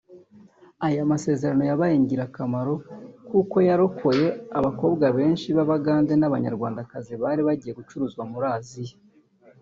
[0.87, 2.75] Aya masezerano yabaye ingirakamaro
[3.29, 4.27] kuko yarokoye
[4.59, 8.95] abakobwa benshi b’Abagande n’Abanyarwandakazi bari bagiye gucuruzwa muri Aziya